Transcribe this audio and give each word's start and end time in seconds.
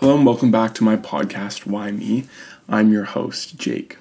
Hello 0.00 0.14
and 0.14 0.24
welcome 0.24 0.52
back 0.52 0.74
to 0.74 0.84
my 0.84 0.96
podcast, 0.96 1.66
Why 1.66 1.90
Me? 1.90 2.28
I'm 2.68 2.92
your 2.92 3.02
host, 3.02 3.56
Jake. 3.56 3.98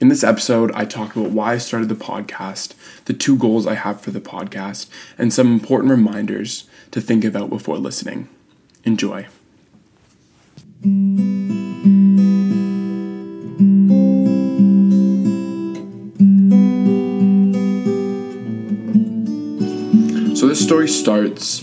In 0.00 0.08
this 0.08 0.24
episode, 0.24 0.72
I 0.72 0.84
talk 0.84 1.14
about 1.14 1.30
why 1.30 1.52
I 1.52 1.58
started 1.58 1.88
the 1.88 1.94
podcast, 1.94 2.74
the 3.04 3.12
two 3.12 3.36
goals 3.36 3.68
I 3.68 3.74
have 3.74 4.00
for 4.00 4.10
the 4.10 4.20
podcast, 4.20 4.88
and 5.16 5.32
some 5.32 5.52
important 5.52 5.92
reminders 5.92 6.68
to 6.90 7.00
think 7.00 7.24
about 7.24 7.50
before 7.50 7.78
listening. 7.78 8.28
Enjoy. 8.82 9.28
So, 20.34 20.48
this 20.48 20.60
story 20.60 20.88
starts 20.88 21.62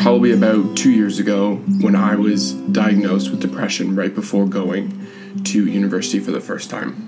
probably 0.00 0.32
about 0.32 0.78
two 0.78 0.90
years 0.90 1.18
ago 1.18 1.56
when 1.82 1.94
I 1.94 2.16
was 2.16 2.52
diagnosed 2.52 3.30
with 3.30 3.40
depression 3.40 3.94
right 3.94 4.14
before 4.14 4.46
going 4.46 5.06
to 5.44 5.66
university 5.66 6.18
for 6.18 6.30
the 6.30 6.40
first 6.40 6.70
time. 6.70 7.06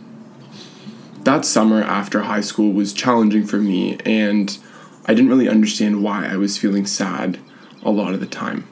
That 1.21 1.47
summer 1.47 1.83
after 1.83 2.23
high 2.23 2.43
school 2.43 2.71
was 2.73 2.93
challenging 2.93 3.47
for 3.47 3.57
me, 3.57 3.97
and 4.05 4.59
I 5.07 5.15
didn't 5.15 5.31
really 5.31 5.49
understand 5.49 6.03
why 6.03 6.27
I 6.27 6.37
was 6.37 6.59
feeling 6.59 6.85
sad 6.85 7.39
a 7.83 7.91
lot 7.91 8.13
of 8.13 8.21
the 8.21 8.27
time. 8.27 8.65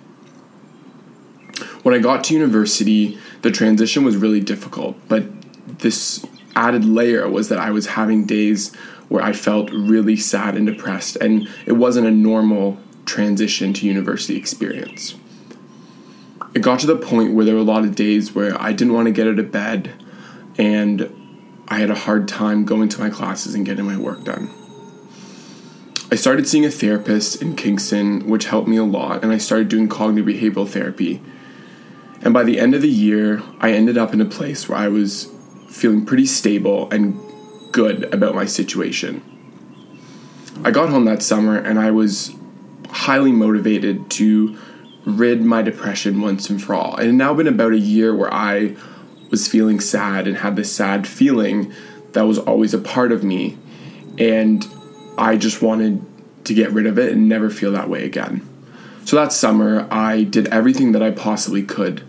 When 1.83 1.95
I 1.95 1.99
got 1.99 2.23
to 2.25 2.35
university, 2.35 3.19
the 3.41 3.51
transition 3.51 4.05
was 4.05 4.17
really 4.17 4.41
difficult, 4.41 4.97
but 5.09 5.25
this 5.79 6.27
added 6.55 6.85
layer 6.85 7.27
was 7.27 7.49
that 7.49 7.59
I 7.59 7.71
was 7.71 7.87
having 7.87 8.27
days 8.27 8.75
where 9.09 9.23
I 9.23 9.33
felt 9.33 9.71
really 9.71 10.17
sad 10.17 10.57
and 10.57 10.67
depressed, 10.67 11.17
and 11.17 11.49
it 11.65 11.73
wasn't 11.73 12.07
a 12.07 12.11
normal 12.11 12.79
transition 13.11 13.73
to 13.73 13.87
university 13.87 14.37
experience. 14.37 15.17
It 16.55 16.63
got 16.63 16.79
to 16.81 16.87
the 16.87 16.97
point 16.97 17.35
where 17.35 17.45
there 17.45 17.57
were 17.57 17.61
a 17.61 17.65
lot 17.65 17.83
of 17.83 17.97
days 17.97 18.37
where 18.37 18.61
I 18.61 18.73
didn't 18.73 18.95
want 18.95 19.07
to 19.07 19.13
get 19.13 19.27
out 19.27 19.41
of 19.41 19.51
bed 19.51 19.93
and 20.57 21.65
I 21.67 21.79
had 21.79 21.91
a 21.91 21.95
hard 21.97 22.29
time 22.29 22.65
going 22.65 22.89
to 22.89 23.01
my 23.01 23.11
classes 23.11 23.57
and 23.57 23.67
getting 23.67 23.85
my 23.85 23.97
work 23.97 24.23
done. 24.23 24.49
I 26.13 26.15
started 26.15 26.47
seeing 26.47 26.65
a 26.65 26.71
therapist 26.71 27.43
in 27.43 27.57
Kingston, 27.57 28.29
which 28.29 28.47
helped 28.47 28.69
me 28.69 28.77
a 28.77 28.85
lot, 28.85 29.23
and 29.23 29.33
I 29.33 29.39
started 29.39 29.69
doing 29.69 29.89
cognitive 29.89 30.27
behavioral 30.27 30.69
therapy. 30.69 31.23
And 32.23 32.35
by 32.35 32.43
the 32.43 32.59
end 32.59 32.75
of 32.75 32.83
the 32.83 32.89
year, 32.89 33.43
I 33.61 33.73
ended 33.73 33.97
up 33.97 34.13
in 34.13 34.21
a 34.21 34.25
place 34.25 34.69
where 34.69 34.79
I 34.79 34.89
was 34.89 35.33
feeling 35.69 36.05
pretty 36.05 36.27
stable 36.27 36.91
and 36.91 37.19
good 37.73 38.13
about 38.13 38.35
my 38.35 38.45
situation. 38.45 39.23
I 40.65 40.73
got 40.73 40.91
home 40.91 41.05
that 41.07 41.23
summer 41.23 41.57
and 41.57 41.79
I 41.79 41.93
was 41.93 42.35
highly 42.93 43.33
motivated 43.33 44.11
to 44.11 44.57
rid 45.05 45.43
my 45.43 45.63
depression 45.63 46.21
once 46.21 46.51
and 46.51 46.63
for 46.63 46.75
all. 46.75 46.97
It 46.97 47.07
had 47.07 47.15
now 47.15 47.35
been 47.35 47.47
about 47.47 47.73
a 47.73 47.79
year 47.79 48.15
where 48.15 48.33
I 48.33 48.77
was 49.31 49.49
feeling 49.49 49.81
sad 49.81 50.27
and 50.27 50.37
had 50.37 50.57
this 50.57 50.73
sad 50.73 51.07
feeling 51.07 51.73
that 52.13 52.23
was 52.23 52.39
always 52.39 52.75
a 52.75 52.79
part 52.79 53.13
of 53.13 53.25
me. 53.25 53.57
And 54.19 54.67
I 55.17 55.37
just 55.37 55.63
wanted 55.63 56.05
to 56.45 56.55
get 56.55 56.73
rid 56.73 56.87
of 56.87 56.99
it 56.99 57.13
and 57.13 57.29
never 57.29 57.51
feel 57.51 57.73
that 57.73 57.89
way 57.89 58.05
again. 58.05 58.47
So 59.05 59.17
that 59.17 59.33
summer, 59.33 59.87
I 59.91 60.25
did 60.25 60.49
everything 60.49 60.93
that 60.93 61.03
I 61.03 61.11
possibly 61.11 61.63
could 61.63 62.03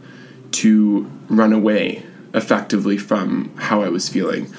to 0.52 1.10
run 1.30 1.54
away 1.54 2.04
effectively 2.34 2.98
from 2.98 3.56
how 3.58 3.82
I 3.82 3.90
was 3.90 4.10
feeling. 4.10 4.54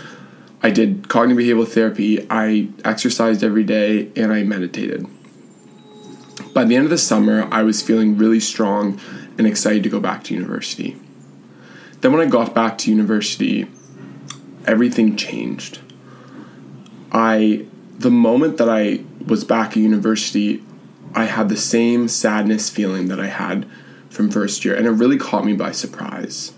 I 0.62 0.70
did 0.70 1.08
cognitive 1.08 1.44
behavioral 1.44 1.68
therapy, 1.68 2.26
I 2.30 2.68
exercised 2.84 3.42
every 3.42 3.64
day, 3.64 4.10
and 4.14 4.32
I 4.32 4.44
meditated. 4.44 5.06
By 6.52 6.64
the 6.64 6.76
end 6.76 6.84
of 6.84 6.90
the 6.90 6.98
summer, 6.98 7.48
I 7.50 7.62
was 7.62 7.80
feeling 7.80 8.18
really 8.18 8.40
strong 8.40 9.00
and 9.38 9.46
excited 9.46 9.82
to 9.84 9.88
go 9.88 10.00
back 10.00 10.22
to 10.24 10.34
university. 10.34 10.96
Then, 12.00 12.12
when 12.12 12.20
I 12.20 12.28
got 12.28 12.54
back 12.54 12.76
to 12.78 12.90
university, 12.90 13.68
everything 14.66 15.16
changed. 15.16 15.80
I, 17.10 17.64
the 17.98 18.10
moment 18.10 18.58
that 18.58 18.68
I 18.68 19.04
was 19.26 19.44
back 19.44 19.70
at 19.70 19.76
university, 19.78 20.62
I 21.14 21.24
had 21.24 21.48
the 21.48 21.56
same 21.56 22.08
sadness 22.08 22.68
feeling 22.68 23.08
that 23.08 23.20
I 23.20 23.28
had 23.28 23.66
from 24.10 24.30
first 24.30 24.64
year, 24.64 24.74
and 24.74 24.86
it 24.86 24.90
really 24.90 25.16
caught 25.16 25.46
me 25.46 25.54
by 25.54 25.72
surprise. 25.72 26.52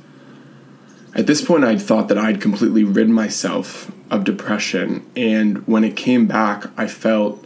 At 1.15 1.29
this 1.29 1.45
point, 1.45 1.63
I'd 1.63 1.83
thought 1.83 2.09
that 2.09 2.19
I'd 2.19 2.41
completely 2.41 2.83
rid 2.83 3.09
myself 3.09 3.93
of 4.11 4.25
depression, 4.25 5.09
and 5.15 5.65
when 5.69 5.85
it 5.85 5.95
came 5.95 6.27
back, 6.27 6.67
I 6.77 6.89
felt 6.89 7.45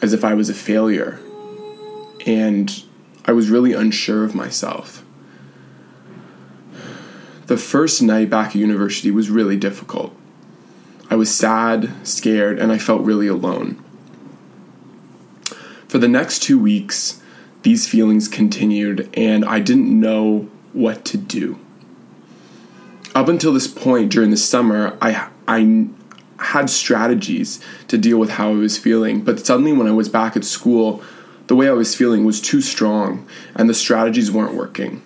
as 0.00 0.14
if 0.14 0.24
I 0.24 0.32
was 0.32 0.48
a 0.48 0.54
failure 0.54 1.20
and 2.28 2.84
I 3.24 3.32
was 3.32 3.48
really 3.48 3.72
unsure 3.72 4.22
of 4.22 4.34
myself. 4.34 5.02
The 7.46 7.56
first 7.56 8.02
night 8.02 8.28
back 8.28 8.48
at 8.48 8.56
university 8.56 9.10
was 9.10 9.30
really 9.30 9.56
difficult. 9.56 10.14
I 11.08 11.16
was 11.16 11.34
sad, 11.34 11.90
scared, 12.06 12.58
and 12.58 12.70
I 12.70 12.76
felt 12.76 13.00
really 13.00 13.28
alone. 13.28 13.82
For 15.88 15.96
the 15.96 16.06
next 16.06 16.42
two 16.42 16.58
weeks, 16.58 17.22
these 17.62 17.88
feelings 17.88 18.28
continued, 18.28 19.08
and 19.14 19.42
I 19.46 19.60
didn't 19.60 19.88
know 19.98 20.50
what 20.74 21.06
to 21.06 21.16
do. 21.16 21.58
Up 23.14 23.28
until 23.28 23.54
this 23.54 23.66
point 23.66 24.12
during 24.12 24.30
the 24.30 24.36
summer, 24.36 24.98
I, 25.00 25.30
I 25.48 25.88
had 26.40 26.68
strategies 26.68 27.64
to 27.88 27.96
deal 27.96 28.18
with 28.18 28.30
how 28.30 28.50
I 28.50 28.54
was 28.54 28.76
feeling, 28.76 29.22
but 29.22 29.46
suddenly 29.46 29.72
when 29.72 29.86
I 29.86 29.92
was 29.92 30.10
back 30.10 30.36
at 30.36 30.44
school, 30.44 31.02
the 31.48 31.56
way 31.56 31.68
I 31.68 31.72
was 31.72 31.94
feeling 31.94 32.24
was 32.24 32.40
too 32.40 32.60
strong 32.60 33.26
and 33.56 33.68
the 33.68 33.74
strategies 33.74 34.30
weren't 34.30 34.54
working. 34.54 35.02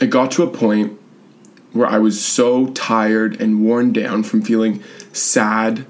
It 0.00 0.10
got 0.10 0.32
to 0.32 0.42
a 0.42 0.50
point 0.50 0.98
where 1.72 1.86
I 1.86 1.98
was 1.98 2.22
so 2.22 2.66
tired 2.68 3.40
and 3.40 3.64
worn 3.64 3.92
down 3.92 4.24
from 4.24 4.42
feeling 4.42 4.82
sad 5.12 5.86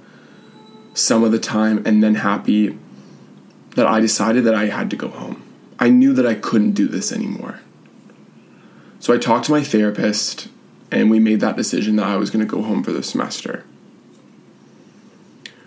some 0.94 1.24
of 1.24 1.32
the 1.32 1.38
time 1.38 1.82
and 1.86 2.02
then 2.02 2.16
happy 2.16 2.78
that 3.76 3.86
I 3.86 4.00
decided 4.00 4.44
that 4.44 4.54
I 4.54 4.66
had 4.66 4.90
to 4.90 4.96
go 4.96 5.08
home. 5.08 5.42
I 5.78 5.88
knew 5.88 6.12
that 6.12 6.26
I 6.26 6.34
couldn't 6.34 6.72
do 6.72 6.86
this 6.86 7.10
anymore. 7.12 7.60
So 9.00 9.14
I 9.14 9.18
talked 9.18 9.46
to 9.46 9.52
my 9.52 9.62
therapist 9.62 10.48
and 10.90 11.10
we 11.10 11.18
made 11.18 11.40
that 11.40 11.56
decision 11.56 11.96
that 11.96 12.06
I 12.06 12.16
was 12.16 12.30
going 12.30 12.46
to 12.46 12.50
go 12.50 12.62
home 12.62 12.82
for 12.82 12.92
the 12.92 13.02
semester. 13.02 13.64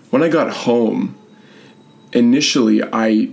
When 0.10 0.22
I 0.22 0.30
got 0.30 0.52
home, 0.52 1.18
initially 2.12 2.84
I 2.84 3.32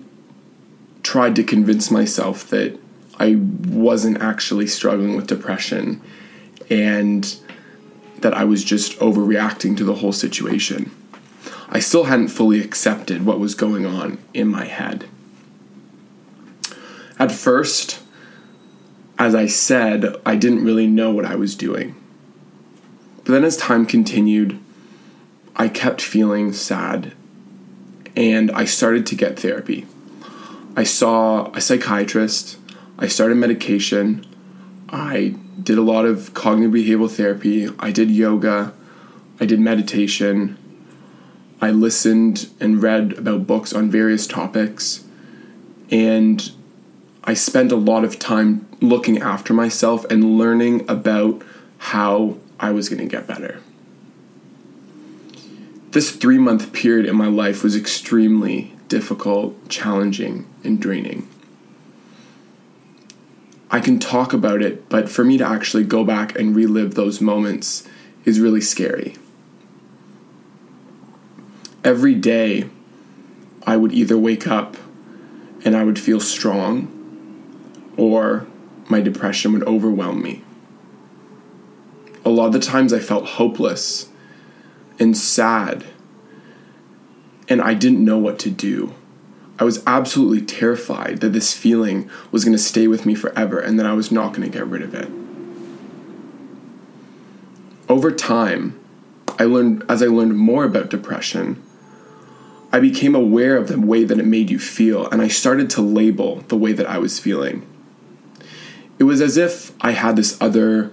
tried 1.02 1.36
to 1.36 1.44
convince 1.44 1.90
myself 1.90 2.48
that 2.48 2.78
I 3.18 3.36
wasn't 3.36 4.20
actually 4.20 4.66
struggling 4.66 5.16
with 5.16 5.26
depression 5.26 6.00
and 6.70 7.36
that 8.20 8.34
I 8.34 8.44
was 8.44 8.64
just 8.64 8.98
overreacting 8.98 9.76
to 9.76 9.84
the 9.84 9.96
whole 9.96 10.12
situation. 10.12 10.90
I 11.68 11.80
still 11.80 12.04
hadn't 12.04 12.28
fully 12.28 12.60
accepted 12.60 13.24
what 13.24 13.40
was 13.40 13.54
going 13.54 13.86
on 13.86 14.18
in 14.34 14.48
my 14.48 14.64
head. 14.64 15.08
At 17.18 17.32
first, 17.32 18.00
as 19.18 19.34
I 19.34 19.46
said, 19.46 20.16
I 20.26 20.36
didn't 20.36 20.64
really 20.64 20.86
know 20.86 21.12
what 21.12 21.24
I 21.24 21.36
was 21.36 21.54
doing. 21.54 21.94
But 23.24 23.32
then 23.32 23.44
as 23.44 23.56
time 23.56 23.86
continued, 23.86 24.58
I 25.54 25.68
kept 25.68 26.00
feeling 26.00 26.52
sad 26.52 27.12
and 28.16 28.50
I 28.50 28.64
started 28.64 29.06
to 29.06 29.14
get 29.14 29.38
therapy. 29.38 29.86
I 30.76 30.84
saw 30.84 31.52
a 31.52 31.60
psychiatrist, 31.60 32.58
I 32.98 33.08
started 33.08 33.36
medication, 33.36 34.26
I 34.88 35.36
did 35.62 35.78
a 35.78 35.82
lot 35.82 36.04
of 36.04 36.34
cognitive 36.34 36.72
behavioral 36.72 37.10
therapy, 37.10 37.68
I 37.78 37.90
did 37.90 38.10
yoga, 38.10 38.72
I 39.40 39.46
did 39.46 39.60
meditation, 39.60 40.58
I 41.60 41.70
listened 41.70 42.50
and 42.58 42.82
read 42.82 43.12
about 43.18 43.46
books 43.46 43.72
on 43.72 43.90
various 43.90 44.26
topics, 44.26 45.04
and 45.90 46.50
I 47.24 47.34
spent 47.34 47.70
a 47.70 47.76
lot 47.76 48.04
of 48.04 48.18
time 48.18 48.66
looking 48.80 49.18
after 49.18 49.54
myself 49.54 50.04
and 50.10 50.38
learning 50.38 50.88
about 50.90 51.42
how 51.78 52.38
I 52.58 52.70
was 52.70 52.88
going 52.88 53.00
to 53.00 53.06
get 53.06 53.26
better 53.26 53.60
this 55.92 56.10
three 56.10 56.38
month 56.38 56.72
period 56.72 57.06
in 57.06 57.14
my 57.14 57.28
life 57.28 57.62
was 57.62 57.76
extremely 57.76 58.74
difficult, 58.88 59.68
challenging, 59.68 60.46
and 60.64 60.80
draining. 60.80 61.28
I 63.70 63.80
can 63.80 63.98
talk 63.98 64.32
about 64.32 64.62
it, 64.62 64.88
but 64.88 65.08
for 65.08 65.24
me 65.24 65.38
to 65.38 65.46
actually 65.46 65.84
go 65.84 66.04
back 66.04 66.38
and 66.38 66.56
relive 66.56 66.94
those 66.94 67.20
moments 67.20 67.86
is 68.24 68.40
really 68.40 68.60
scary. 68.60 69.16
Every 71.84 72.14
day, 72.14 72.68
I 73.66 73.76
would 73.76 73.92
either 73.92 74.18
wake 74.18 74.46
up 74.46 74.76
and 75.64 75.76
I 75.76 75.84
would 75.84 75.98
feel 75.98 76.20
strong, 76.20 76.88
or 77.96 78.46
my 78.88 79.00
depression 79.00 79.52
would 79.52 79.64
overwhelm 79.64 80.22
me. 80.22 80.42
A 82.24 82.30
lot 82.30 82.46
of 82.46 82.52
the 82.52 82.60
times 82.60 82.92
I 82.92 82.98
felt 82.98 83.26
hopeless 83.26 84.08
and 85.02 85.16
sad. 85.16 85.84
And 87.48 87.60
I 87.60 87.74
didn't 87.74 88.04
know 88.04 88.16
what 88.16 88.38
to 88.40 88.50
do. 88.50 88.94
I 89.58 89.64
was 89.64 89.82
absolutely 89.86 90.40
terrified 90.40 91.20
that 91.20 91.34
this 91.34 91.54
feeling 91.54 92.08
was 92.30 92.44
going 92.44 92.56
to 92.56 92.62
stay 92.62 92.88
with 92.88 93.04
me 93.04 93.14
forever 93.14 93.60
and 93.60 93.78
that 93.78 93.86
I 93.86 93.92
was 93.92 94.10
not 94.10 94.32
going 94.32 94.42
to 94.42 94.58
get 94.58 94.66
rid 94.66 94.82
of 94.82 94.94
it. 94.94 95.10
Over 97.88 98.10
time, 98.10 98.78
I 99.38 99.44
learned 99.44 99.84
as 99.88 100.02
I 100.02 100.06
learned 100.06 100.38
more 100.38 100.64
about 100.64 100.88
depression, 100.88 101.62
I 102.72 102.80
became 102.80 103.14
aware 103.14 103.56
of 103.56 103.68
the 103.68 103.78
way 103.78 104.04
that 104.04 104.18
it 104.18 104.24
made 104.24 104.50
you 104.50 104.58
feel 104.58 105.06
and 105.10 105.20
I 105.20 105.28
started 105.28 105.68
to 105.70 105.82
label 105.82 106.40
the 106.48 106.56
way 106.56 106.72
that 106.72 106.86
I 106.86 106.98
was 106.98 107.18
feeling. 107.18 107.66
It 108.98 109.04
was 109.04 109.20
as 109.20 109.36
if 109.36 109.72
I 109.80 109.90
had 109.92 110.16
this 110.16 110.40
other 110.40 110.92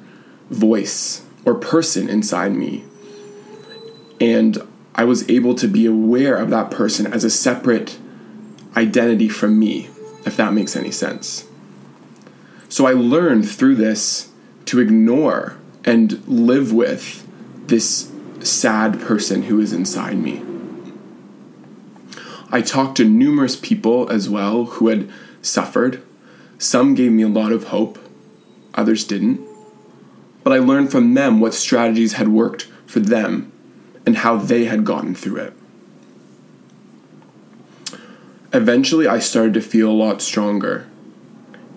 voice 0.49 1.23
or 1.45 1.55
person 1.55 2.09
inside 2.09 2.53
me. 2.53 2.83
And 4.19 4.57
I 4.95 5.05
was 5.05 5.29
able 5.29 5.55
to 5.55 5.67
be 5.67 5.85
aware 5.85 6.35
of 6.35 6.49
that 6.49 6.71
person 6.71 7.07
as 7.07 7.23
a 7.23 7.29
separate 7.29 7.97
identity 8.75 9.29
from 9.29 9.57
me, 9.57 9.89
if 10.25 10.35
that 10.37 10.53
makes 10.53 10.75
any 10.75 10.91
sense. 10.91 11.47
So 12.67 12.85
I 12.85 12.91
learned 12.91 13.49
through 13.49 13.75
this 13.75 14.29
to 14.65 14.79
ignore 14.79 15.57
and 15.85 16.27
live 16.27 16.73
with 16.73 17.25
this 17.67 18.11
sad 18.41 18.99
person 18.99 19.43
who 19.43 19.59
is 19.59 19.73
inside 19.73 20.17
me. 20.17 20.43
I 22.51 22.61
talked 22.61 22.97
to 22.97 23.05
numerous 23.05 23.55
people 23.55 24.09
as 24.09 24.27
well 24.27 24.65
who 24.65 24.87
had 24.87 25.09
suffered. 25.41 26.03
Some 26.57 26.95
gave 26.95 27.11
me 27.11 27.23
a 27.23 27.27
lot 27.27 27.51
of 27.51 27.65
hope, 27.65 27.99
others 28.73 29.03
didn't. 29.03 29.39
But 30.43 30.53
I 30.53 30.59
learned 30.59 30.91
from 30.91 31.13
them 31.13 31.39
what 31.39 31.53
strategies 31.53 32.13
had 32.13 32.27
worked 32.27 32.63
for 32.85 32.99
them 32.99 33.51
and 34.09 34.17
how 34.17 34.37
they 34.37 34.65
had 34.65 34.83
gotten 34.83 35.13
through 35.13 35.35
it. 35.35 35.53
Eventually, 38.51 39.05
I 39.05 39.19
started 39.19 39.53
to 39.53 39.61
feel 39.61 39.91
a 39.91 39.93
lot 39.93 40.23
stronger, 40.23 40.87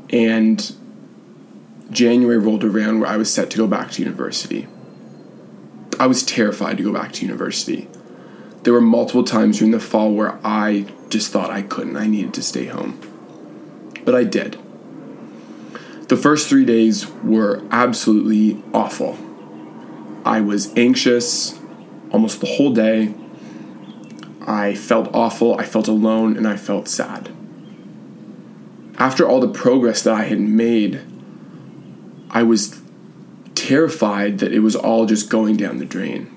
and 0.09 0.75
January 1.91 2.39
rolled 2.39 2.65
around 2.65 3.01
where 3.01 3.11
I 3.11 3.19
was 3.19 3.31
set 3.31 3.51
to 3.51 3.59
go 3.59 3.67
back 3.67 3.91
to 3.91 4.03
university. 4.03 4.67
I 6.01 6.07
was 6.07 6.23
terrified 6.23 6.79
to 6.79 6.83
go 6.83 6.91
back 6.91 7.13
to 7.13 7.27
university. 7.27 7.87
There 8.63 8.73
were 8.73 8.81
multiple 8.81 9.25
times 9.25 9.59
during 9.59 9.73
the 9.73 9.79
fall 9.79 10.15
where 10.15 10.39
I 10.43 10.87
just 11.11 11.33
thought 11.33 11.51
I 11.51 11.61
couldn't, 11.61 11.99
I 11.99 12.07
needed 12.07 12.33
to 12.33 12.43
stay 12.43 12.65
home. 12.65 12.99
But 14.07 14.15
I 14.15 14.25
did. 14.25 14.57
The 16.09 16.17
first 16.17 16.49
three 16.49 16.65
days 16.65 17.11
were 17.11 17.63
absolutely 17.71 18.63
awful. 18.73 19.19
I 20.25 20.41
was 20.41 20.75
anxious 20.79 21.59
almost 22.13 22.41
the 22.41 22.47
whole 22.47 22.73
day. 22.73 23.15
I 24.47 24.75
felt 24.75 25.13
awful, 25.15 25.59
I 25.59 25.65
felt 25.65 25.89
alone, 25.89 26.37
and 26.37 26.47
I 26.47 26.57
felt 26.57 26.89
sad. 26.89 27.31
After 28.99 29.27
all 29.27 29.41
the 29.41 29.49
progress 29.49 30.03
that 30.03 30.15
I 30.15 30.25
had 30.25 30.41
made, 30.41 31.01
I 32.31 32.43
was 32.43 32.81
terrified 33.55 34.39
that 34.39 34.53
it 34.53 34.61
was 34.61 34.77
all 34.77 35.07
just 35.07 35.31
going 35.31 35.57
down 35.57 35.79
the 35.79 35.85
drain. 35.85 36.29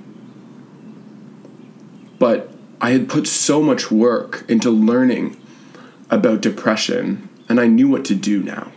But 2.17 2.51
I 2.79 2.91
had 2.91 3.09
put 3.09 3.27
so 3.27 3.61
much 3.61 3.91
work 3.91 4.45
into 4.47 4.69
learning 4.69 5.37
about 6.09 6.41
depression, 6.41 7.29
and 7.49 7.59
I 7.59 7.67
knew 7.67 7.89
what 7.89 8.05
to 8.05 8.15
do 8.15 8.41
now. 8.43 8.71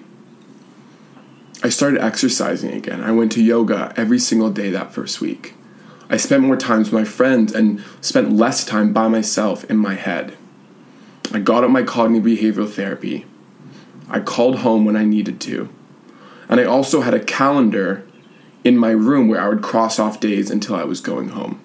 I 1.62 1.68
started 1.68 2.00
exercising 2.00 2.72
again. 2.72 3.02
I 3.02 3.12
went 3.12 3.32
to 3.32 3.42
yoga 3.42 3.92
every 3.96 4.18
single 4.18 4.50
day 4.50 4.70
that 4.70 4.92
first 4.92 5.20
week. 5.20 5.54
I 6.10 6.16
spent 6.16 6.42
more 6.42 6.56
time 6.56 6.78
with 6.78 6.92
my 6.92 7.04
friends 7.04 7.52
and 7.52 7.84
spent 8.00 8.32
less 8.32 8.64
time 8.64 8.92
by 8.92 9.08
myself 9.08 9.64
in 9.70 9.76
my 9.76 9.94
head. 9.94 10.36
I 11.32 11.38
got 11.40 11.64
up 11.64 11.70
my 11.70 11.82
cognitive 11.82 12.24
behavioral 12.24 12.70
therapy. 12.70 13.26
I 14.08 14.20
called 14.20 14.60
home 14.60 14.86
when 14.86 14.96
I 14.96 15.04
needed 15.04 15.40
to. 15.42 15.68
And 16.48 16.58
I 16.58 16.64
also 16.64 17.02
had 17.02 17.12
a 17.12 17.22
calendar 17.22 18.06
in 18.64 18.78
my 18.78 18.90
room 18.90 19.28
where 19.28 19.40
I 19.40 19.48
would 19.48 19.62
cross 19.62 19.98
off 19.98 20.20
days 20.20 20.50
until 20.50 20.74
I 20.74 20.84
was 20.84 21.00
going 21.00 21.30
home. 21.30 21.60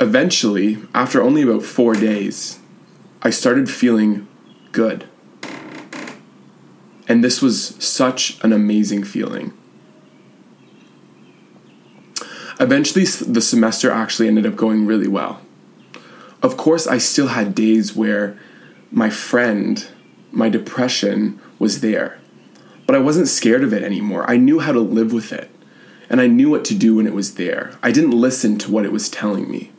Eventually, 0.00 0.78
after 0.94 1.22
only 1.22 1.42
about 1.42 1.62
four 1.62 1.94
days, 1.94 2.58
I 3.22 3.30
started 3.30 3.70
feeling 3.70 4.26
good. 4.72 5.06
And 7.08 7.22
this 7.22 7.40
was 7.40 7.76
such 7.82 8.42
an 8.42 8.52
amazing 8.52 9.04
feeling. 9.04 9.52
Eventually, 12.58 13.04
the 13.04 13.40
semester 13.40 13.90
actually 13.90 14.28
ended 14.28 14.46
up 14.46 14.56
going 14.56 14.86
really 14.86 15.08
well. 15.08 15.40
Of 16.42 16.56
course, 16.56 16.86
I 16.86 16.98
still 16.98 17.28
had 17.28 17.54
days 17.54 17.94
where 17.94 18.38
my 18.90 19.10
friend, 19.10 19.86
my 20.30 20.48
depression 20.48 21.40
was 21.58 21.80
there, 21.80 22.18
but 22.86 22.94
I 22.94 23.00
wasn't 23.00 23.28
scared 23.28 23.64
of 23.64 23.72
it 23.72 23.82
anymore. 23.82 24.28
I 24.30 24.36
knew 24.36 24.60
how 24.60 24.72
to 24.72 24.80
live 24.80 25.12
with 25.12 25.32
it, 25.32 25.50
and 26.08 26.20
I 26.20 26.28
knew 26.28 26.48
what 26.48 26.64
to 26.66 26.74
do 26.74 26.96
when 26.96 27.06
it 27.06 27.14
was 27.14 27.34
there. 27.34 27.72
I 27.82 27.90
didn't 27.90 28.12
listen 28.12 28.56
to 28.58 28.70
what 28.70 28.84
it 28.84 28.92
was 28.92 29.08
telling 29.08 29.50
me. 29.50 29.72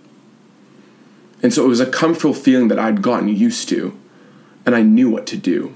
And 1.41 1.53
so 1.53 1.63
it 1.63 1.69
was 1.69 1.79
a 1.79 1.85
comfortable 1.89 2.33
feeling 2.33 2.67
that 2.67 2.79
I'd 2.79 3.01
gotten 3.01 3.29
used 3.29 3.69
to, 3.69 3.97
and 4.65 4.75
I 4.75 4.81
knew 4.81 5.09
what 5.09 5.25
to 5.27 5.37
do. 5.37 5.73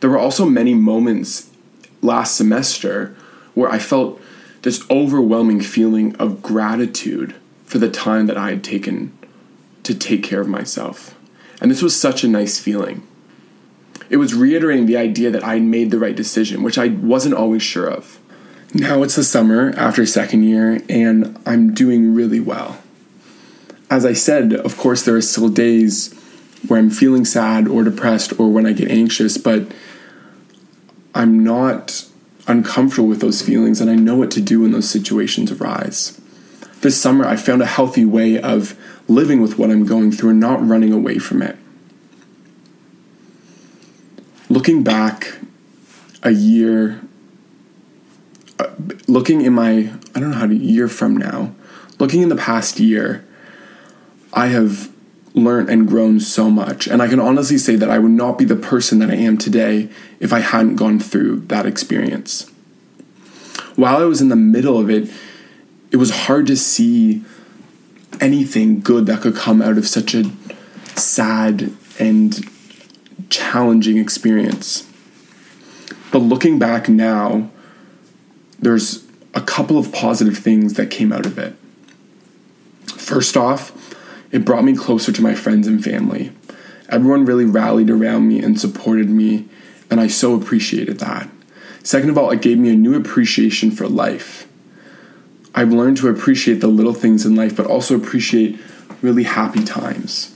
There 0.00 0.10
were 0.10 0.18
also 0.18 0.46
many 0.46 0.74
moments 0.74 1.50
last 2.00 2.36
semester 2.36 3.16
where 3.54 3.70
I 3.70 3.78
felt 3.78 4.20
this 4.68 4.84
overwhelming 4.90 5.62
feeling 5.62 6.14
of 6.16 6.42
gratitude 6.42 7.34
for 7.64 7.78
the 7.78 7.88
time 7.88 8.26
that 8.26 8.36
I 8.36 8.50
had 8.50 8.62
taken 8.62 9.16
to 9.82 9.94
take 9.94 10.22
care 10.22 10.42
of 10.42 10.46
myself. 10.46 11.14
And 11.58 11.70
this 11.70 11.80
was 11.80 11.98
such 11.98 12.22
a 12.22 12.28
nice 12.28 12.60
feeling. 12.60 13.06
It 14.10 14.18
was 14.18 14.34
reiterating 14.34 14.84
the 14.84 14.98
idea 14.98 15.30
that 15.30 15.42
I 15.42 15.54
had 15.54 15.62
made 15.62 15.90
the 15.90 15.98
right 15.98 16.14
decision, 16.14 16.62
which 16.62 16.76
I 16.76 16.88
wasn't 16.88 17.34
always 17.34 17.62
sure 17.62 17.88
of. 17.88 18.18
Now 18.74 19.02
it's 19.02 19.16
the 19.16 19.24
summer 19.24 19.72
after 19.74 20.04
second 20.04 20.42
year, 20.42 20.82
and 20.90 21.38
I'm 21.46 21.72
doing 21.72 22.14
really 22.14 22.40
well. 22.40 22.76
As 23.90 24.04
I 24.04 24.12
said, 24.12 24.52
of 24.52 24.76
course, 24.76 25.02
there 25.02 25.16
are 25.16 25.22
still 25.22 25.48
days 25.48 26.12
where 26.66 26.78
I'm 26.78 26.90
feeling 26.90 27.24
sad 27.24 27.68
or 27.68 27.84
depressed 27.84 28.38
or 28.38 28.52
when 28.52 28.66
I 28.66 28.74
get 28.74 28.90
anxious, 28.90 29.38
but 29.38 29.72
I'm 31.14 31.42
not 31.42 32.04
uncomfortable 32.48 33.08
with 33.08 33.20
those 33.20 33.42
feelings 33.42 33.80
and 33.80 33.90
I 33.90 33.94
know 33.94 34.16
what 34.16 34.30
to 34.32 34.40
do 34.40 34.62
when 34.62 34.72
those 34.72 34.90
situations 34.90 35.52
arise. 35.52 36.20
This 36.80 37.00
summer, 37.00 37.26
I 37.26 37.36
found 37.36 37.60
a 37.60 37.66
healthy 37.66 38.04
way 38.04 38.40
of 38.40 38.78
living 39.08 39.40
with 39.42 39.58
what 39.58 39.70
I'm 39.70 39.84
going 39.84 40.12
through 40.12 40.30
and 40.30 40.40
not 40.40 40.66
running 40.66 40.92
away 40.92 41.18
from 41.18 41.42
it. 41.42 41.56
Looking 44.48 44.82
back 44.82 45.38
a 46.22 46.30
year, 46.30 47.00
uh, 48.58 48.70
looking 49.06 49.42
in 49.42 49.52
my, 49.52 49.92
I 50.14 50.20
don't 50.20 50.30
know 50.30 50.36
how 50.36 50.46
to, 50.46 50.54
year 50.54 50.88
from 50.88 51.16
now, 51.16 51.54
looking 51.98 52.22
in 52.22 52.28
the 52.28 52.36
past 52.36 52.80
year, 52.80 53.24
I 54.32 54.46
have 54.48 54.90
learned 55.34 55.68
and 55.68 55.86
grown 55.86 56.20
so 56.20 56.50
much. 56.50 56.86
And 56.86 57.02
I 57.02 57.08
can 57.08 57.20
honestly 57.20 57.58
say 57.58 57.76
that 57.76 57.90
I 57.90 57.98
would 57.98 58.10
not 58.10 58.38
be 58.38 58.44
the 58.44 58.56
person 58.56 58.98
that 59.00 59.10
I 59.10 59.14
am 59.14 59.38
today 59.38 59.88
if 60.20 60.32
I 60.32 60.40
hadn't 60.40 60.76
gone 60.76 60.98
through 60.98 61.40
that 61.46 61.66
experience. 61.66 62.50
While 63.76 63.98
I 63.98 64.04
was 64.04 64.20
in 64.20 64.28
the 64.28 64.36
middle 64.36 64.78
of 64.78 64.90
it, 64.90 65.10
it 65.90 65.96
was 65.96 66.10
hard 66.10 66.46
to 66.48 66.56
see 66.56 67.24
anything 68.20 68.80
good 68.80 69.06
that 69.06 69.20
could 69.20 69.36
come 69.36 69.62
out 69.62 69.78
of 69.78 69.86
such 69.86 70.14
a 70.14 70.24
sad 70.96 71.72
and 71.98 72.48
challenging 73.30 73.98
experience. 73.98 74.90
But 76.10 76.20
looking 76.20 76.58
back 76.58 76.88
now, 76.88 77.50
there's 78.58 79.04
a 79.34 79.40
couple 79.40 79.78
of 79.78 79.92
positive 79.92 80.38
things 80.38 80.74
that 80.74 80.90
came 80.90 81.12
out 81.12 81.26
of 81.26 81.38
it. 81.38 81.54
First 82.96 83.36
off, 83.36 83.87
it 84.30 84.44
brought 84.44 84.64
me 84.64 84.76
closer 84.76 85.12
to 85.12 85.22
my 85.22 85.34
friends 85.34 85.66
and 85.66 85.82
family. 85.82 86.32
Everyone 86.88 87.24
really 87.24 87.44
rallied 87.44 87.90
around 87.90 88.28
me 88.28 88.42
and 88.42 88.60
supported 88.60 89.08
me, 89.08 89.46
and 89.90 90.00
I 90.00 90.06
so 90.06 90.34
appreciated 90.34 90.98
that. 91.00 91.28
Second 91.82 92.10
of 92.10 92.18
all, 92.18 92.30
it 92.30 92.42
gave 92.42 92.58
me 92.58 92.70
a 92.70 92.76
new 92.76 92.94
appreciation 92.94 93.70
for 93.70 93.88
life. 93.88 94.46
I've 95.54 95.72
learned 95.72 95.96
to 95.98 96.08
appreciate 96.08 96.60
the 96.60 96.68
little 96.68 96.94
things 96.94 97.24
in 97.24 97.34
life, 97.34 97.56
but 97.56 97.66
also 97.66 97.96
appreciate 97.96 98.60
really 99.02 99.24
happy 99.24 99.64
times. 99.64 100.34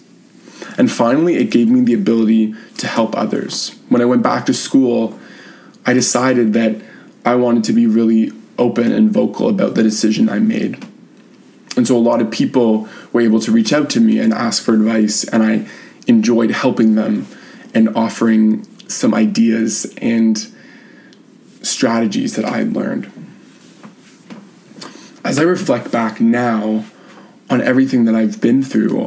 And 0.78 0.90
finally, 0.90 1.36
it 1.36 1.50
gave 1.50 1.68
me 1.68 1.80
the 1.80 1.94
ability 1.94 2.54
to 2.78 2.86
help 2.86 3.16
others. 3.16 3.78
When 3.88 4.00
I 4.00 4.06
went 4.06 4.22
back 4.22 4.46
to 4.46 4.54
school, 4.54 5.18
I 5.84 5.92
decided 5.92 6.52
that 6.54 6.80
I 7.24 7.34
wanted 7.34 7.64
to 7.64 7.72
be 7.72 7.86
really 7.86 8.32
open 8.58 8.92
and 8.92 9.10
vocal 9.10 9.48
about 9.48 9.74
the 9.74 9.82
decision 9.82 10.28
I 10.28 10.38
made. 10.38 10.86
And 11.76 11.86
so 11.86 11.96
a 11.96 11.98
lot 11.98 12.20
of 12.20 12.30
people 12.30 12.88
were 13.12 13.20
able 13.20 13.40
to 13.40 13.50
reach 13.50 13.72
out 13.72 13.88
to 13.90 14.00
me 14.00 14.18
and 14.18 14.32
ask 14.32 14.62
for 14.62 14.74
advice, 14.74 15.24
and 15.24 15.42
I 15.42 15.68
enjoyed 16.06 16.50
helping 16.50 16.94
them 16.94 17.26
and 17.74 17.88
offering 17.96 18.66
some 18.88 19.14
ideas 19.14 19.92
and 19.98 20.46
strategies 21.62 22.36
that 22.36 22.44
I 22.44 22.58
had 22.58 22.74
learned. 22.74 23.10
As 25.24 25.38
I 25.38 25.42
reflect 25.42 25.90
back 25.90 26.20
now 26.20 26.84
on 27.48 27.60
everything 27.60 28.04
that 28.04 28.14
I've 28.14 28.40
been 28.40 28.62
through, 28.62 29.06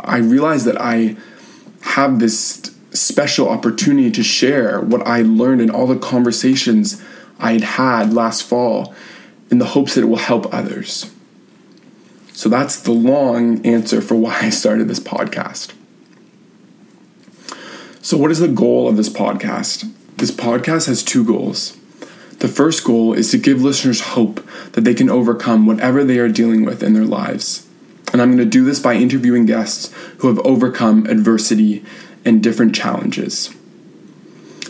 I 0.00 0.18
realize 0.18 0.64
that 0.64 0.80
I 0.80 1.16
have 1.82 2.18
this 2.18 2.74
special 2.90 3.48
opportunity 3.48 4.10
to 4.10 4.22
share 4.22 4.80
what 4.80 5.06
I 5.06 5.22
learned 5.22 5.60
in 5.60 5.70
all 5.70 5.86
the 5.86 5.98
conversations 5.98 7.02
I 7.38 7.52
had 7.52 7.62
had 7.62 8.12
last 8.12 8.42
fall 8.42 8.94
in 9.50 9.58
the 9.58 9.66
hopes 9.66 9.94
that 9.94 10.02
it 10.02 10.06
will 10.06 10.16
help 10.16 10.52
others. 10.52 11.10
So 12.32 12.48
that's 12.48 12.80
the 12.80 12.92
long 12.92 13.64
answer 13.64 14.00
for 14.00 14.14
why 14.14 14.38
I 14.40 14.50
started 14.50 14.88
this 14.88 15.00
podcast. 15.00 15.72
So, 18.00 18.16
what 18.16 18.30
is 18.30 18.40
the 18.40 18.48
goal 18.48 18.88
of 18.88 18.96
this 18.96 19.08
podcast? 19.08 19.90
This 20.16 20.30
podcast 20.30 20.86
has 20.88 21.02
two 21.02 21.24
goals. 21.24 21.76
The 22.38 22.48
first 22.48 22.82
goal 22.82 23.12
is 23.12 23.30
to 23.30 23.38
give 23.38 23.62
listeners 23.62 24.00
hope 24.00 24.44
that 24.72 24.82
they 24.82 24.94
can 24.94 25.08
overcome 25.08 25.66
whatever 25.66 26.02
they 26.02 26.18
are 26.18 26.28
dealing 26.28 26.64
with 26.64 26.82
in 26.82 26.94
their 26.94 27.04
lives. 27.04 27.68
And 28.12 28.20
I'm 28.20 28.30
going 28.30 28.38
to 28.38 28.44
do 28.44 28.64
this 28.64 28.80
by 28.80 28.94
interviewing 28.94 29.46
guests 29.46 29.92
who 30.18 30.28
have 30.28 30.40
overcome 30.40 31.06
adversity 31.06 31.84
and 32.24 32.42
different 32.42 32.74
challenges. 32.74 33.54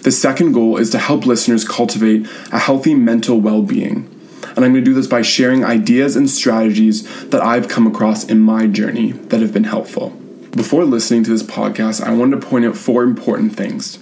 The 0.02 0.10
second 0.10 0.52
goal 0.52 0.76
is 0.76 0.90
to 0.90 0.98
help 0.98 1.26
listeners 1.26 1.66
cultivate 1.66 2.26
a 2.52 2.58
healthy 2.58 2.94
mental 2.94 3.40
well 3.40 3.62
being. 3.62 4.08
And 4.42 4.64
I'm 4.64 4.72
going 4.72 4.74
to 4.74 4.80
do 4.82 4.94
this 4.94 5.06
by 5.06 5.22
sharing 5.22 5.64
ideas 5.64 6.16
and 6.16 6.28
strategies 6.28 7.26
that 7.28 7.40
I've 7.40 7.68
come 7.68 7.86
across 7.86 8.24
in 8.24 8.40
my 8.40 8.66
journey 8.66 9.12
that 9.12 9.40
have 9.40 9.52
been 9.52 9.64
helpful. 9.64 10.10
Before 10.50 10.84
listening 10.84 11.24
to 11.24 11.30
this 11.30 11.42
podcast, 11.42 12.02
I 12.02 12.12
wanted 12.12 12.40
to 12.40 12.46
point 12.46 12.66
out 12.66 12.76
four 12.76 13.02
important 13.02 13.56
things. 13.56 13.98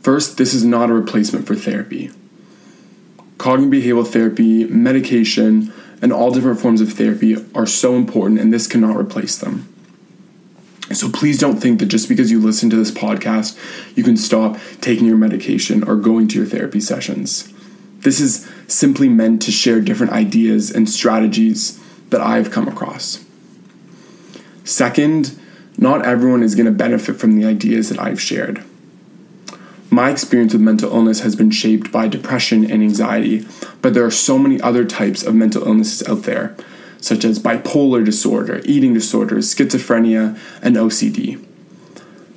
First, 0.00 0.38
this 0.38 0.54
is 0.54 0.64
not 0.64 0.88
a 0.88 0.94
replacement 0.94 1.46
for 1.46 1.54
therapy. 1.54 2.10
Cognitive 3.38 3.84
behavioral 3.84 4.06
therapy, 4.06 4.64
medication, 4.64 5.72
and 6.00 6.12
all 6.12 6.30
different 6.30 6.60
forms 6.60 6.80
of 6.80 6.92
therapy 6.92 7.36
are 7.54 7.66
so 7.66 7.96
important, 7.96 8.40
and 8.40 8.52
this 8.52 8.66
cannot 8.66 8.96
replace 8.96 9.36
them. 9.36 9.68
So 10.92 11.10
please 11.10 11.38
don't 11.38 11.58
think 11.58 11.80
that 11.80 11.86
just 11.86 12.08
because 12.08 12.30
you 12.30 12.40
listen 12.40 12.70
to 12.70 12.76
this 12.76 12.92
podcast, 12.92 13.58
you 13.96 14.04
can 14.04 14.16
stop 14.16 14.56
taking 14.80 15.06
your 15.06 15.16
medication 15.16 15.82
or 15.82 15.96
going 15.96 16.28
to 16.28 16.38
your 16.38 16.46
therapy 16.46 16.80
sessions. 16.80 17.52
This 17.98 18.20
is 18.20 18.48
simply 18.68 19.08
meant 19.08 19.42
to 19.42 19.52
share 19.52 19.80
different 19.80 20.12
ideas 20.12 20.70
and 20.70 20.88
strategies 20.88 21.80
that 22.10 22.20
I've 22.20 22.50
come 22.50 22.68
across. 22.68 23.24
Second, 24.64 25.38
not 25.78 26.04
everyone 26.04 26.42
is 26.42 26.54
going 26.54 26.66
to 26.66 26.72
benefit 26.72 27.16
from 27.16 27.38
the 27.38 27.46
ideas 27.46 27.88
that 27.88 27.98
I've 27.98 28.20
shared. 28.20 28.62
My 29.90 30.10
experience 30.10 30.52
with 30.52 30.62
mental 30.62 30.90
illness 30.92 31.20
has 31.20 31.36
been 31.36 31.50
shaped 31.50 31.92
by 31.92 32.08
depression 32.08 32.70
and 32.70 32.82
anxiety, 32.82 33.46
but 33.82 33.94
there 33.94 34.04
are 34.04 34.10
so 34.10 34.38
many 34.38 34.60
other 34.60 34.84
types 34.84 35.22
of 35.22 35.34
mental 35.34 35.66
illnesses 35.66 36.06
out 36.08 36.24
there, 36.24 36.56
such 37.00 37.24
as 37.24 37.38
bipolar 37.38 38.04
disorder, 38.04 38.60
eating 38.64 38.94
disorders, 38.94 39.54
schizophrenia, 39.54 40.38
and 40.60 40.76
OCD. 40.76 41.42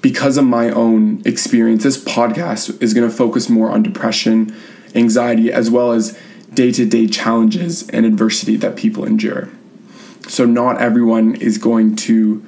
Because 0.01 0.37
of 0.37 0.45
my 0.45 0.69
own 0.69 1.21
experience, 1.25 1.83
this 1.83 2.01
podcast 2.01 2.81
is 2.81 2.93
going 2.93 3.09
to 3.09 3.15
focus 3.15 3.49
more 3.49 3.71
on 3.71 3.83
depression, 3.83 4.55
anxiety, 4.95 5.51
as 5.51 5.69
well 5.69 5.91
as 5.91 6.17
day 6.53 6.71
to 6.71 6.85
day 6.85 7.07
challenges 7.07 7.87
and 7.89 8.05
adversity 8.05 8.55
that 8.57 8.75
people 8.75 9.05
endure. 9.05 9.49
So, 10.27 10.45
not 10.45 10.81
everyone 10.81 11.35
is 11.35 11.57
going 11.57 11.95
to 11.97 12.45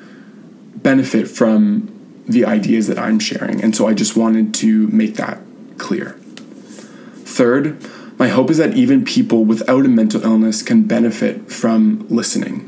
benefit 0.75 1.27
from 1.27 1.91
the 2.27 2.45
ideas 2.45 2.87
that 2.87 2.97
I'm 2.97 3.19
sharing. 3.19 3.61
And 3.63 3.75
so 3.75 3.87
I 3.87 3.93
just 3.93 4.15
wanted 4.15 4.53
to 4.55 4.87
make 4.87 5.15
that 5.15 5.39
clear. 5.77 6.11
Third, 7.25 7.85
my 8.17 8.27
hope 8.27 8.49
is 8.49 8.57
that 8.57 8.75
even 8.75 9.03
people 9.03 9.45
without 9.45 9.85
a 9.85 9.89
mental 9.89 10.23
illness 10.23 10.61
can 10.61 10.83
benefit 10.83 11.51
from 11.51 12.05
listening. 12.09 12.67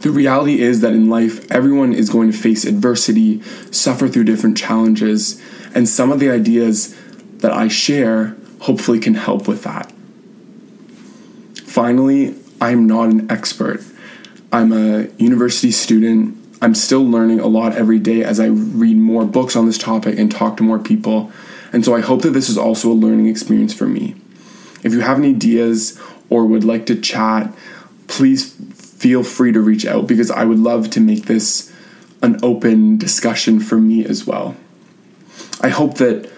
The 0.00 0.10
reality 0.10 0.60
is 0.60 0.80
that 0.80 0.92
in 0.92 1.08
life, 1.08 1.50
everyone 1.50 1.92
is 1.92 2.10
going 2.10 2.30
to 2.30 2.36
face 2.36 2.64
adversity, 2.64 3.40
suffer 3.70 4.08
through 4.08 4.24
different 4.24 4.56
challenges, 4.56 5.40
and 5.74 5.88
some 5.88 6.10
of 6.10 6.18
the 6.18 6.28
ideas 6.28 6.96
that 7.42 7.52
I 7.52 7.68
share 7.68 8.36
hopefully 8.60 8.98
can 8.98 9.14
help 9.14 9.46
with 9.46 9.62
that. 9.64 9.92
Finally, 11.64 12.34
I'm 12.60 12.86
not 12.86 13.10
an 13.10 13.30
expert. 13.30 13.82
I'm 14.50 14.72
a 14.72 15.08
university 15.18 15.70
student 15.70 16.42
I'm 16.62 16.76
still 16.76 17.04
learning 17.04 17.40
a 17.40 17.48
lot 17.48 17.74
every 17.74 17.98
day 17.98 18.22
as 18.22 18.38
I 18.38 18.46
read 18.46 18.96
more 18.96 19.24
books 19.24 19.56
on 19.56 19.66
this 19.66 19.76
topic 19.76 20.16
and 20.16 20.30
talk 20.30 20.56
to 20.58 20.62
more 20.62 20.78
people. 20.78 21.32
And 21.72 21.84
so 21.84 21.92
I 21.92 22.00
hope 22.00 22.22
that 22.22 22.30
this 22.30 22.48
is 22.48 22.56
also 22.56 22.92
a 22.92 22.94
learning 22.94 23.26
experience 23.26 23.74
for 23.74 23.88
me. 23.88 24.14
If 24.84 24.92
you 24.92 25.00
have 25.00 25.18
any 25.18 25.30
ideas 25.30 26.00
or 26.30 26.46
would 26.46 26.62
like 26.62 26.86
to 26.86 26.94
chat, 26.94 27.52
please 28.06 28.54
feel 28.74 29.24
free 29.24 29.50
to 29.50 29.60
reach 29.60 29.84
out 29.84 30.06
because 30.06 30.30
I 30.30 30.44
would 30.44 30.60
love 30.60 30.88
to 30.90 31.00
make 31.00 31.24
this 31.24 31.72
an 32.22 32.38
open 32.44 32.96
discussion 32.96 33.58
for 33.58 33.78
me 33.78 34.04
as 34.04 34.24
well. 34.24 34.54
I 35.60 35.68
hope 35.70 35.96
that 35.96 36.30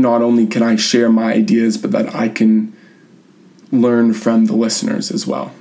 not 0.00 0.22
only 0.22 0.46
can 0.46 0.62
I 0.62 0.76
share 0.76 1.10
my 1.10 1.32
ideas, 1.32 1.76
but 1.78 1.92
that 1.92 2.14
I 2.14 2.28
can 2.28 2.76
learn 3.72 4.14
from 4.14 4.46
the 4.46 4.54
listeners 4.56 5.10
as 5.10 5.26
well. 5.26 5.52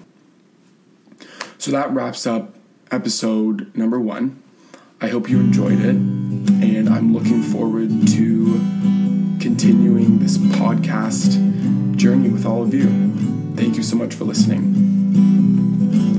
So 1.58 1.72
that 1.72 1.92
wraps 1.92 2.26
up 2.26 2.56
episode 2.92 3.76
number 3.76 4.00
one. 4.00 4.42
I 5.02 5.08
hope 5.08 5.30
you 5.30 5.40
enjoyed 5.40 5.80
it, 5.80 5.96
and 5.96 6.90
I'm 6.90 7.14
looking 7.14 7.42
forward 7.42 7.90
to 8.10 8.60
continuing 9.40 10.20
this 10.20 10.38
podcast 10.38 11.96
journey 11.96 12.30
with 12.30 12.46
all 12.46 12.64
of 12.64 12.74
you. 12.74 12.88
Thank 13.56 13.78
you 13.78 13.84
so 13.84 13.96
much 13.96 14.14
for 14.14 14.26
listening. 14.26 16.19